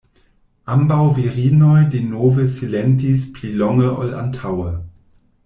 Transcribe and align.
Ambaŭ 0.75 1.01
virinoj 1.17 1.75
denove 1.97 2.47
silentis 2.55 3.27
pli 3.37 3.53
longe 3.61 3.93
ol 4.01 4.19
antaŭe. 4.25 4.75